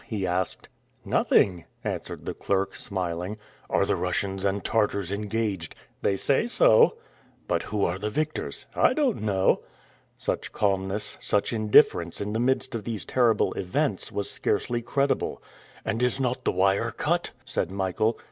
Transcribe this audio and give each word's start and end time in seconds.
he 0.07 0.25
asked. 0.25 0.67
"Nothing," 1.05 1.65
answered 1.83 2.25
the 2.25 2.33
clerk, 2.33 2.75
smiling. 2.75 3.37
"Are 3.69 3.85
the 3.85 3.95
Russians 3.95 4.43
and 4.43 4.65
Tartars 4.65 5.11
engaged?" 5.11 5.75
"They 6.01 6.17
say 6.17 6.47
so." 6.47 6.95
"But 7.47 7.61
who 7.61 7.85
are 7.85 7.99
the 7.99 8.09
victors?" 8.09 8.65
"I 8.75 8.93
don't 8.93 9.21
know." 9.21 9.61
Such 10.17 10.51
calmness, 10.53 11.19
such 11.21 11.53
indifference, 11.53 12.19
in 12.19 12.33
the 12.33 12.39
midst 12.39 12.73
of 12.73 12.83
these 12.83 13.05
terrible 13.05 13.53
events, 13.53 14.11
was 14.11 14.27
scarcely 14.27 14.81
credible. 14.81 15.39
"And 15.85 16.01
is 16.01 16.19
not 16.19 16.45
the 16.45 16.51
wire 16.51 16.89
cut?" 16.89 17.29
said 17.45 17.69
Michael. 17.69 18.17